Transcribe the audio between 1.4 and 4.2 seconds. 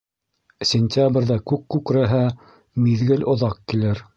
күк күкрәһә, миҙгел оҙаҡ килер.